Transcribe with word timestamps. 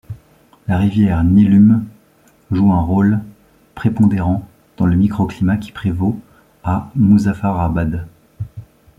La 0.67 0.79
rivière 0.79 1.23
Neelum 1.23 1.85
joue 2.49 2.73
un 2.73 2.81
rôle 2.81 3.19
prépondérant 3.75 4.47
dans 4.77 4.87
le 4.87 4.95
micro-climat 4.95 5.57
qui 5.57 5.71
prévaut 5.71 6.19
à 6.63 6.89
Muzaffarabad. 6.95 8.07